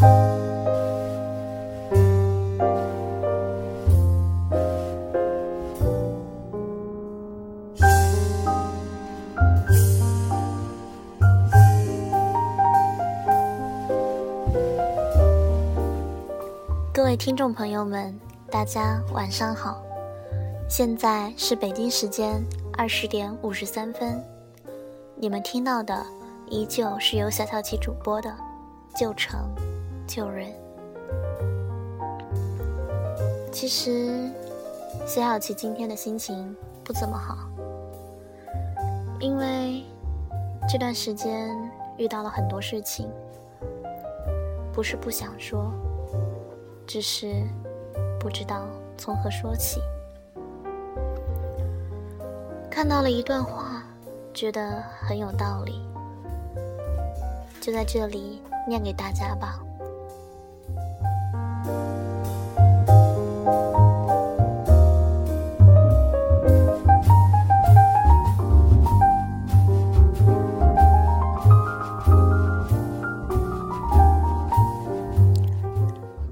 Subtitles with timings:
[0.00, 0.06] 各
[17.04, 18.18] 位听众朋友们，
[18.50, 19.82] 大家晚上好，
[20.66, 22.42] 现在是北京时间
[22.72, 24.24] 二十点五十三分，
[25.16, 26.02] 你们听到的
[26.48, 28.30] 依旧是由小小七主播的
[28.98, 29.38] 《旧城。
[30.10, 30.48] 救人》。
[33.52, 34.28] 其实，
[35.06, 37.48] 小小琪今天的心情不怎么好，
[39.20, 39.84] 因为
[40.68, 41.56] 这段时间
[41.96, 43.08] 遇到了很多事情，
[44.72, 45.72] 不是不想说。
[46.88, 47.46] 只是
[48.18, 48.66] 不知道
[48.98, 49.80] 从何说起。
[52.68, 53.84] 看到了一段话，
[54.34, 55.86] 觉得很有道理，
[57.60, 59.60] 就在这里念给大家吧。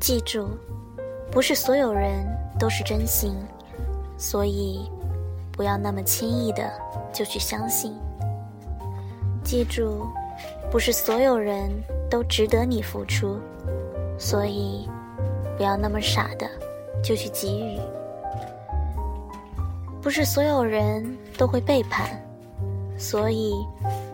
[0.01, 0.49] 记住，
[1.31, 2.27] 不是所有人
[2.59, 3.37] 都是真心，
[4.17, 4.91] 所以
[5.53, 6.67] 不要那么轻易的
[7.13, 7.95] 就去相信。
[9.45, 10.07] 记住，
[10.71, 11.71] 不是所有人
[12.09, 13.39] 都值得你付出，
[14.19, 14.89] 所以
[15.59, 16.49] 不要那么傻的
[17.03, 17.79] 就去给予。
[20.01, 22.09] 不是所有人都会背叛，
[22.97, 23.53] 所以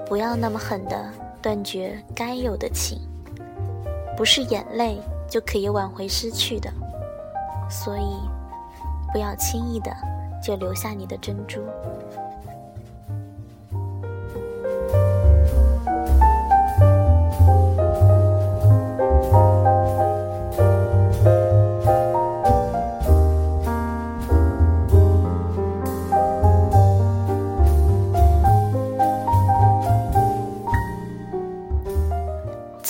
[0.08, 1.08] 不要那么狠的
[1.40, 2.98] 断绝该有的情。
[4.16, 4.98] 不是眼泪。
[5.26, 6.70] 就可以挽回失去的，
[7.68, 8.20] 所以
[9.10, 9.90] 不要轻易的
[10.40, 11.60] 就留下你的珍珠。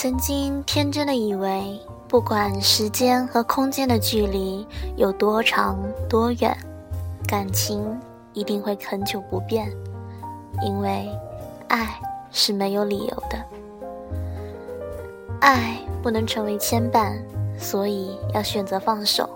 [0.04, 1.80] 曾经天真的以为。
[2.06, 4.66] 不管时间和空间的距离
[4.96, 5.78] 有多长
[6.10, 6.54] 多远，
[7.26, 7.82] 感情
[8.34, 9.72] 一定会很久不变，
[10.62, 11.08] 因为
[11.68, 11.98] 爱
[12.30, 13.42] 是没有理由的。
[15.40, 17.14] 爱不能成为牵绊，
[17.58, 19.26] 所以要选择放手，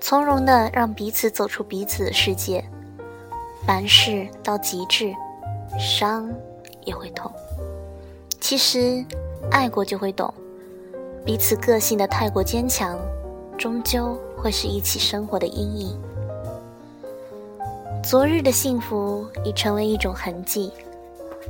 [0.00, 2.64] 从容的让彼此走出彼此的世界。
[3.66, 5.12] 凡事到极致，
[5.78, 6.32] 伤
[6.86, 7.30] 也会痛。
[8.40, 9.04] 其实，
[9.52, 10.32] 爱过就会懂。
[11.24, 12.98] 彼此个性的太过坚强，
[13.56, 15.96] 终究会是一起生活的阴影。
[18.02, 20.72] 昨日的幸福已成为一种痕迹，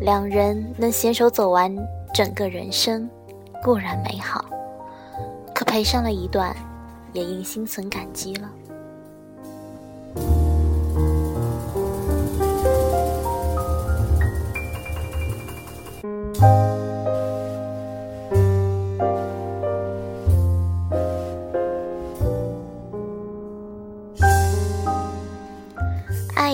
[0.01, 1.75] 两人能携手走完
[2.13, 3.09] 整个人生，
[3.63, 4.45] 固然美好，
[5.55, 6.55] 可陪上了一段，
[7.15, 8.51] 也应心存感激了。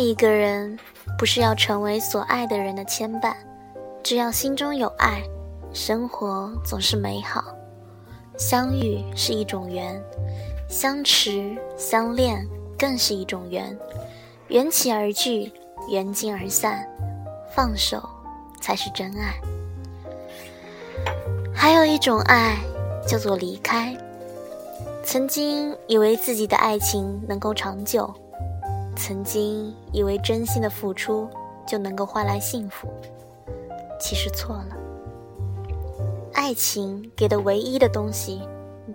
[0.08, 0.78] 一个人，
[1.18, 3.34] 不是要成为所爱的人的牵绊，
[4.02, 5.22] 只要心中有爱，
[5.74, 7.44] 生活总是美好。
[8.38, 10.02] 相遇是一种缘，
[10.66, 12.42] 相持相恋
[12.78, 13.78] 更是一种缘。
[14.48, 15.52] 缘起而聚，
[15.90, 16.88] 缘尽而散，
[17.54, 18.02] 放手
[18.62, 19.34] 才是真爱。
[21.54, 22.56] 还有一种爱，
[23.06, 23.94] 叫做离开。
[25.04, 28.10] 曾经以为自己的爱情能够长久。
[28.98, 31.30] 曾经以为真心的付出
[31.64, 32.88] 就能够换来幸福，
[34.00, 34.76] 其实错了。
[36.34, 38.42] 爱情给的唯一的东西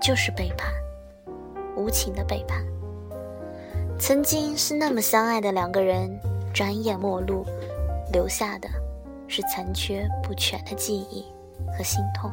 [0.02, 0.74] 就是背叛，
[1.78, 2.62] 无情的背叛。
[3.98, 6.20] 曾经是那么相爱的两个人，
[6.54, 7.46] 转眼陌路，
[8.12, 8.68] 留下的
[9.30, 11.26] 是残缺不全的记忆
[11.78, 12.30] 和心痛。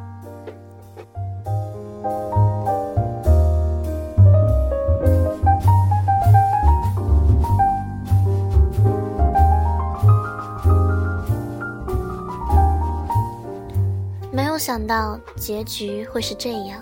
[14.61, 16.79] 想到结局会是这样，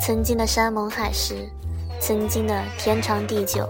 [0.00, 1.50] 曾经的山盟海誓，
[2.00, 3.68] 曾经的天长地久，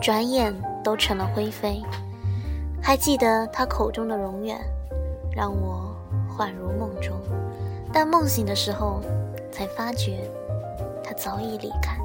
[0.00, 1.82] 转眼都成了灰飞。
[2.82, 4.58] 还记得他口中的永远，
[5.36, 5.94] 让我
[6.34, 7.14] 恍如梦中，
[7.92, 9.02] 但梦醒的时候，
[9.52, 10.20] 才发觉
[11.04, 12.01] 他早已离开。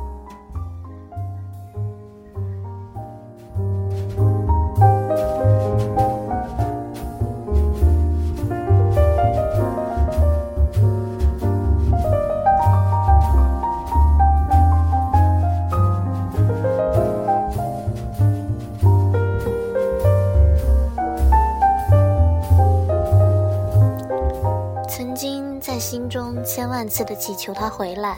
[26.98, 28.18] 次的祈求他回来，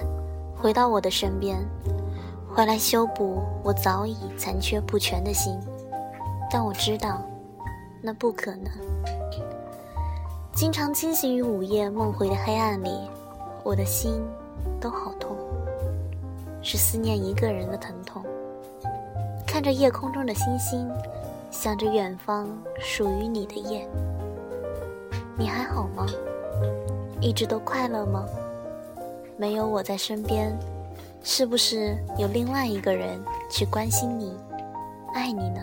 [0.55, 1.57] 回到我的身边，
[2.55, 5.59] 回来修补我早已残缺不全的心。
[6.49, 7.21] 但我知道，
[8.01, 8.71] 那不可能。
[10.53, 12.89] 经常清醒于午夜梦回的黑暗里，
[13.65, 14.13] 我的心
[14.79, 15.35] 都好痛，
[16.61, 18.23] 是思念一个人的疼痛。
[19.45, 20.89] 看着夜空中的星星，
[21.51, 22.47] 想着远方
[22.79, 23.85] 属于你的夜，
[25.37, 26.05] 你还好吗？
[27.19, 28.23] 一直都快乐吗？
[29.39, 30.53] 没有我在身边，
[31.23, 33.17] 是不是有另外一个人
[33.49, 34.37] 去关心你、
[35.13, 35.61] 爱你呢？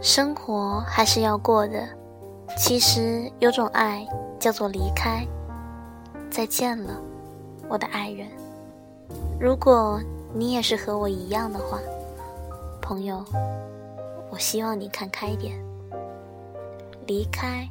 [0.00, 1.86] 生活还是要过的，
[2.56, 4.08] 其实有种爱。
[4.40, 5.26] 叫做离开，
[6.38, 7.02] 再见了，
[7.68, 8.28] 我的爱人。
[9.40, 10.00] 如果
[10.32, 11.80] 你也是和我一样的话，
[12.80, 13.24] 朋友，
[14.30, 15.60] 我希望你看开点。
[17.08, 17.68] 离开，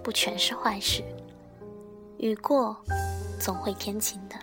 [0.00, 1.02] 不全是坏事。
[2.18, 2.76] 雨过，
[3.40, 4.36] 总会天晴的。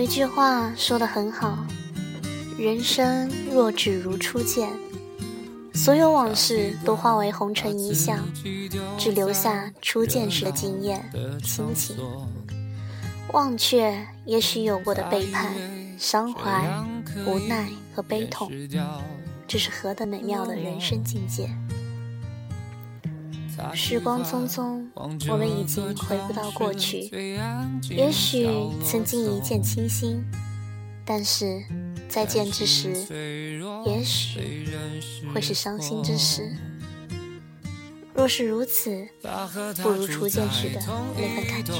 [0.00, 1.58] 有一句话说的很好，
[2.58, 4.70] 人生若只如初见，
[5.74, 8.16] 所有往事都化为红尘一笑，
[8.96, 11.04] 只留下初见时的惊艳、
[11.44, 11.98] 亲情。
[13.34, 13.94] 忘却
[14.24, 15.54] 也许有过的背叛、
[15.98, 16.66] 伤怀、
[17.26, 18.50] 无奈和悲痛，
[19.46, 21.54] 这是何等美妙的人生境界。
[23.74, 24.84] 时光匆匆，
[25.28, 27.10] 我们已经回不到过去。
[27.88, 28.48] 也许
[28.84, 30.24] 曾经一见倾心，
[31.04, 31.62] 但是
[32.08, 33.06] 再见之时，
[33.86, 34.68] 也许
[35.34, 36.50] 会是伤心之时。
[38.14, 39.06] 若是如此，
[39.82, 40.80] 不如初见时的
[41.16, 41.72] 那份感觉。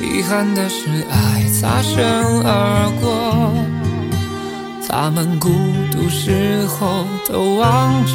[0.00, 2.04] 遗憾的是，爱擦身
[2.42, 3.97] 而过。
[4.90, 5.50] 他们孤
[5.92, 8.14] 独时候都望着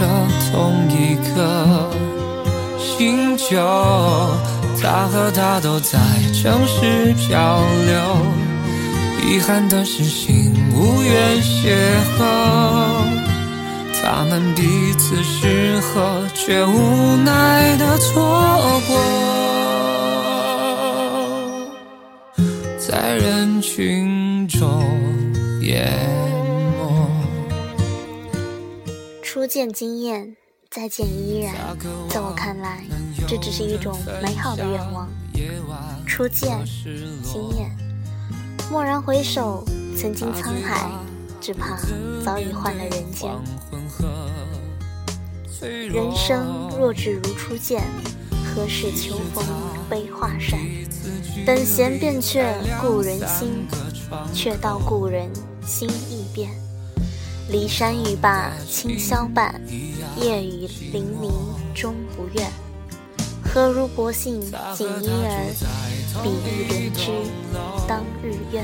[0.52, 1.88] 同一个
[2.80, 3.56] 星球，
[4.82, 6.00] 他和她都在
[6.34, 8.18] 城市漂流。
[9.26, 11.78] 遗憾的是心无缘邂
[12.18, 12.24] 逅，
[14.02, 18.98] 他们彼此适合，却无奈的错过，
[22.80, 24.84] 在人群中
[25.62, 26.03] 也。
[29.44, 30.38] 初见惊艳，
[30.72, 31.54] 再见依然。
[32.10, 32.82] 在我看来，
[33.28, 35.10] 这只是一种美好的愿望。
[36.08, 36.58] 初见，
[37.22, 37.70] 惊艳。
[38.72, 39.66] 蓦然回首，
[39.98, 40.90] 曾经沧海，
[41.42, 41.78] 只怕
[42.24, 43.30] 早已换了人间。
[45.92, 47.84] 人生若只如初见，
[48.46, 49.44] 何事秋风
[49.90, 50.58] 悲画扇？
[51.46, 53.68] 等闲变却故人心，
[54.34, 55.30] 却道故人
[55.66, 56.63] 心易变。
[57.52, 59.62] 骊山语罢清宵半，
[60.16, 61.32] 夜雨霖铃
[61.76, 62.50] 终不怨。
[63.44, 64.42] 何如薄幸
[64.76, 65.54] 锦衣儿，
[66.24, 67.12] 比翼连枝
[67.88, 68.64] 当日愿。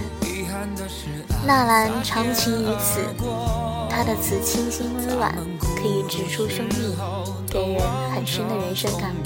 [1.46, 3.02] 纳兰长情于此，
[3.90, 5.36] 他的词清新温婉，
[5.76, 6.96] 可以直抒胸臆，
[7.50, 7.82] 给人
[8.16, 9.18] 很深的人生感悟。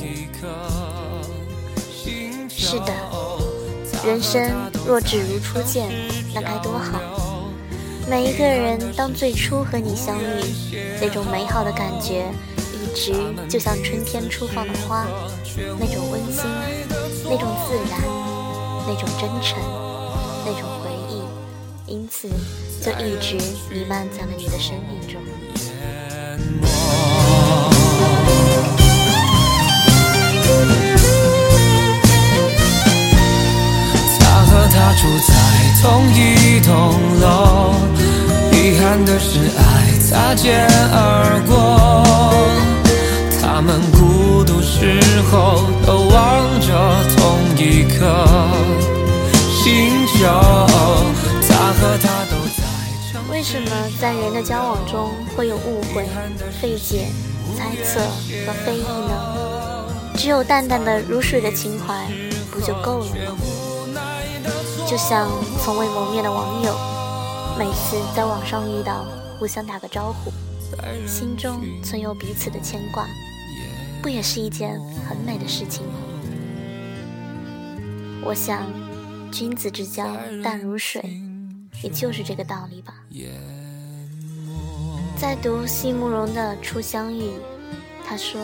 [2.49, 2.93] 是的，
[4.03, 4.51] 人生
[4.85, 5.89] 若只如初见，
[6.33, 7.12] 那该多好。
[8.09, 12.25] 每一个人，当最初和你相遇，那种美好的感觉，
[12.57, 13.13] 一直
[13.49, 15.05] 就像春天初放的花，
[15.79, 16.43] 那种温馨，
[17.23, 18.01] 那种自然，
[18.85, 19.57] 那种真诚，
[20.45, 21.23] 那种回忆，
[21.91, 22.27] 因此
[22.81, 23.37] 就一直
[23.71, 25.21] 弥漫在了你的生命中。
[34.19, 35.33] 他和她住在
[35.81, 36.17] 同一
[40.13, 42.03] 擦肩而过。
[43.41, 45.01] 他们孤独时
[45.31, 46.67] 候都望着
[47.17, 48.13] 同一颗
[49.49, 50.29] 星球。
[51.49, 52.61] 他和她都在。
[53.27, 56.05] 为什么在人的交往中会有误会、
[56.61, 57.07] 费解、
[57.57, 57.99] 猜测
[58.45, 59.13] 和非议呢？
[60.15, 62.07] 只有淡淡的如水的情怀，
[62.51, 63.05] 不就够了
[63.95, 64.01] 吗？
[64.85, 65.27] 就像
[65.63, 66.75] 从未谋面的网友，
[67.57, 69.07] 每次在网上遇到，
[69.43, 70.31] 互相打个招呼，
[71.05, 73.05] 心中存有彼此的牵挂，
[74.01, 75.95] 不也是一件很美的事情吗？
[78.23, 78.65] 我想，
[79.33, 80.07] 君子之交
[80.41, 81.03] 淡如水，
[81.83, 83.03] 也就是这个道理吧。
[85.17, 87.23] 在读席慕容的《初相遇》，
[88.07, 88.39] 他说：“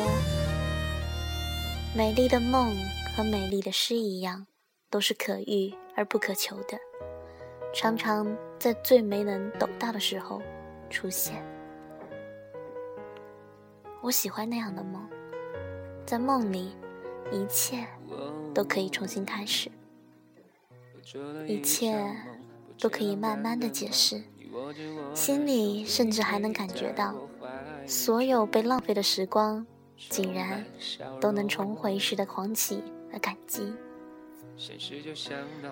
[1.96, 2.76] 美丽的梦
[3.16, 4.46] 和美丽的诗一样，
[4.90, 6.78] 都是可遇而不可求的，
[7.74, 8.28] 常常
[8.60, 10.42] 在最没能抖到的时候
[10.90, 11.44] 出现。”
[14.02, 15.08] 我喜欢那样的梦，
[16.06, 16.76] 在梦里，
[17.32, 17.88] 一切。
[18.52, 19.70] 都可以重新开始，
[21.48, 22.04] 一切
[22.80, 24.24] 都可以慢慢的解释，
[25.14, 27.14] 心里甚至还能感觉到，
[27.86, 29.66] 所有被浪费的时光，
[30.10, 30.66] 竟然
[31.22, 33.72] 都能重回时的狂喜和感激，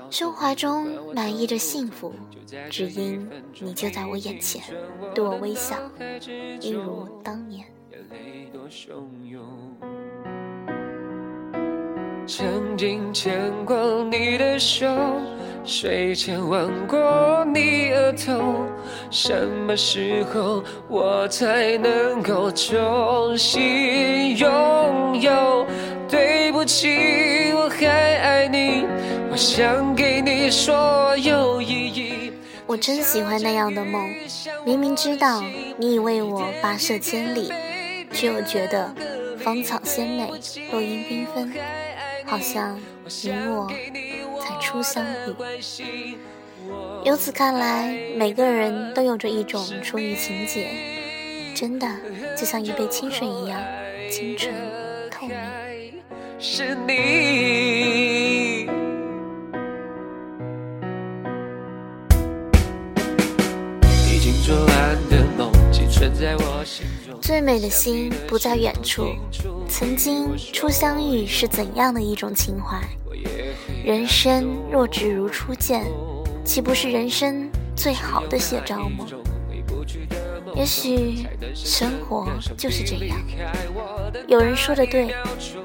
[0.09, 2.13] 胸怀中满溢着幸福，
[2.69, 3.27] 只因
[3.59, 4.63] 你就在我眼前，
[5.13, 5.75] 对我微笑，
[6.61, 7.65] 一如当年。
[12.25, 14.87] 曾经牵过你的手，
[15.63, 18.65] 睡前吻过你额头，
[19.09, 25.65] 什么时候我才能够重新拥有？
[26.09, 28.85] 对不起，我还爱你，
[29.29, 32.33] 我想给你所有意义。
[32.65, 34.09] 我真喜欢那样的梦，
[34.65, 35.43] 明明知道
[35.77, 37.51] 你已为我跋涉千里，
[38.11, 38.93] 却又觉得
[39.39, 40.29] 芳草鲜美，
[40.71, 41.53] 落英缤纷。
[42.25, 43.69] 好像你我
[44.41, 46.17] 才初相遇，
[47.05, 50.67] 由此看来，每个人都有着一种初遇情节，
[51.55, 51.87] 真的
[52.35, 53.61] 就像一杯清水一样
[54.11, 54.53] 清纯。
[56.39, 58.69] 是你，
[64.07, 67.19] 已经做完的梦，寄存在我心中。
[67.19, 69.15] 最美的心不在远处，
[69.67, 72.79] 曾经初相遇是怎样的一种情怀？
[73.83, 75.87] 人生若只如初见，
[76.45, 79.07] 岂不是人生最好的写照吗？
[80.55, 82.27] 也许生活
[82.57, 83.17] 就是这样。
[84.27, 85.13] 有人说的对，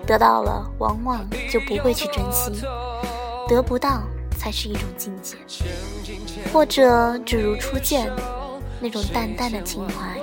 [0.07, 2.53] 得到了往往就不会去珍惜，
[3.49, 4.03] 得不到
[4.39, 5.37] 才是一种境界。
[6.53, 8.11] 或者只如初见，
[8.81, 10.19] 那种淡淡的情怀。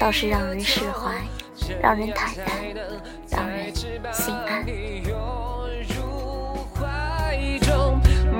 [0.00, 1.12] 倒是让人释怀，
[1.82, 2.46] 让人坦然，
[3.28, 3.74] 让人
[4.12, 4.64] 心安。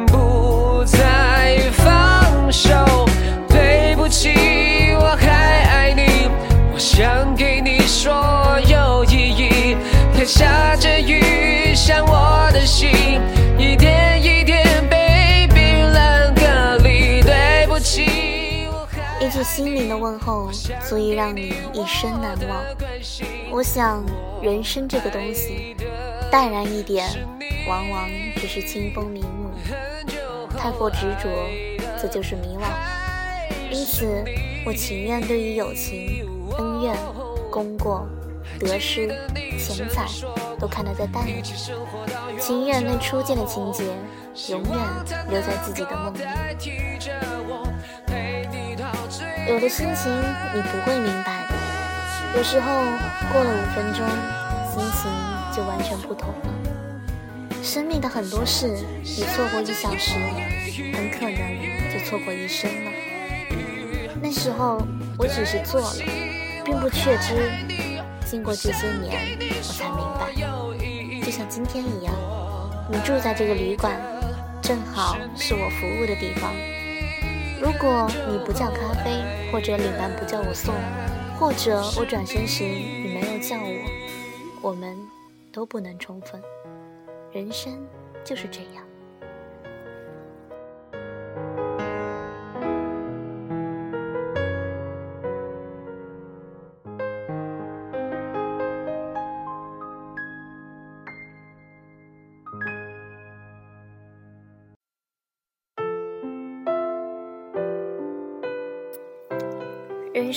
[0.06, 2.70] 不再放手，
[19.48, 20.50] 心灵的问候，
[20.86, 22.62] 足以让你一生难忘。
[23.50, 24.04] 我想，
[24.42, 25.74] 人生这个东西，
[26.30, 27.08] 淡然一点，
[27.66, 29.50] 往往只是清风明目；
[30.56, 31.28] 太过执着，
[32.00, 32.68] 则就是迷惘。
[33.70, 34.22] 因此，
[34.66, 36.28] 我情愿对于友情、
[36.58, 36.94] 恩怨、
[37.50, 38.06] 功过、
[38.60, 39.08] 得失、
[39.58, 40.06] 钱财，
[40.60, 41.56] 都看得再淡一点，
[42.38, 43.84] 情愿那初见的情节，
[44.52, 44.78] 永远
[45.30, 46.87] 留在自己的梦里。
[49.48, 50.12] 有的心情
[50.54, 52.70] 你不会明白的，有时候
[53.32, 54.06] 过了五分钟，
[54.70, 55.10] 心情
[55.56, 57.58] 就完全不同了。
[57.62, 58.68] 生命的很多事，
[59.02, 60.18] 你错过一小时，
[60.92, 61.38] 很可能
[61.90, 62.90] 就错过一生了。
[64.20, 64.86] 那时候
[65.16, 65.94] 我只是做了，
[66.62, 67.50] 并不确知。
[68.26, 72.14] 经过这些年，我才明白，就像今天一样，
[72.90, 73.98] 你住在这个旅馆，
[74.60, 76.52] 正好是我服务的地方。
[77.60, 80.72] 如果你不叫咖啡，或者领班不叫我送，
[81.38, 84.96] 或者我转身时你没有叫我，我们
[85.52, 86.40] 都不能重逢。
[87.32, 87.84] 人生
[88.24, 88.87] 就是这样。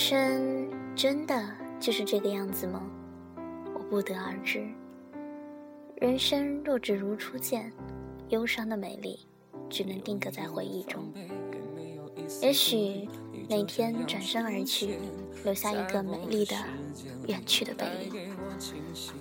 [0.04, 1.40] 生真的
[1.78, 2.82] 就是这个样子吗？
[3.72, 4.66] 我不得而知。
[5.94, 7.72] 人生若只如初见，
[8.30, 9.20] 忧伤的美丽
[9.70, 11.04] 只能定格在回忆中。
[12.40, 13.08] 也许
[13.48, 14.98] 每天转身而去，
[15.44, 16.56] 留下一个美丽的
[17.28, 18.36] 远去的背影。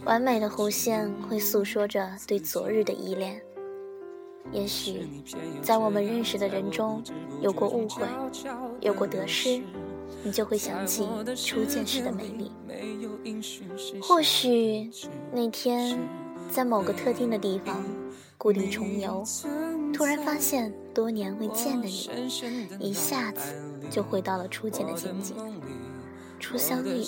[0.03, 3.39] 完美的弧线会诉说着对昨日的依恋，
[4.51, 5.07] 也许
[5.61, 7.03] 在我们认识的人中
[7.39, 8.03] 有过误会，
[8.79, 9.61] 有过得失，
[10.23, 12.51] 你就会想起初见时的美丽。
[14.01, 14.89] 或许
[15.31, 15.97] 那天
[16.49, 17.83] 在某个特定的地方
[18.37, 19.23] 故地重游，
[19.93, 22.09] 突然发现多年未见的你，
[22.79, 23.53] 一下子
[23.89, 25.35] 就回到了初见的情景。
[26.39, 27.03] 初相遇，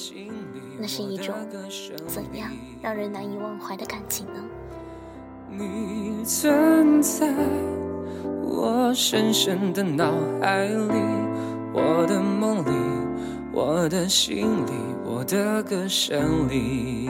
[0.79, 1.33] 那是一种
[2.05, 4.43] 怎样让人难以忘怀的感情呢？
[5.49, 7.33] 你存在
[8.43, 10.93] 我深深的脑海里，
[11.73, 12.69] 我的梦里，
[13.55, 14.71] 我的心里，
[15.05, 17.07] 我的歌声里。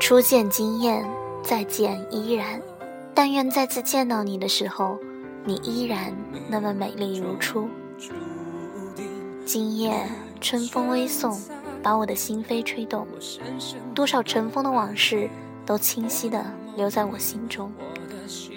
[0.00, 1.04] 初见惊艳，
[1.42, 2.62] 再见依然。
[3.12, 4.98] 但愿再次见到你的时候，
[5.44, 6.12] 你依然
[6.48, 7.68] 那么美丽如初。
[9.44, 10.08] 今夜
[10.40, 11.38] 春风微送，
[11.82, 13.06] 把我的心扉吹动，
[13.94, 15.28] 多少尘封的往事
[15.66, 16.42] 都清晰地
[16.76, 17.70] 留在我心中，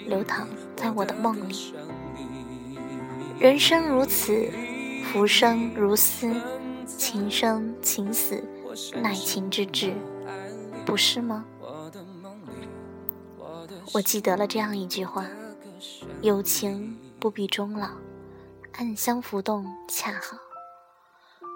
[0.06, 1.74] 流淌在我的梦里。
[3.38, 4.50] 人生如此，
[5.04, 6.34] 浮生如斯，
[6.86, 8.42] 情生情死，
[9.02, 9.92] 乃情之至。
[10.86, 11.44] 不是吗？
[13.92, 15.26] 我记得了这样一句话：
[16.22, 17.90] 有情不必终老，
[18.72, 20.36] 暗香浮动恰好；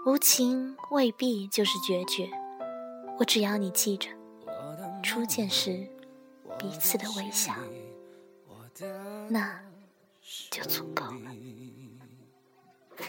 [0.06, 2.30] 无情未必就是决绝。
[3.18, 4.08] 我只要你记着
[5.02, 5.88] 初见时
[6.58, 7.54] 彼此的微笑，
[9.28, 9.60] 那
[10.50, 11.30] 就足够了。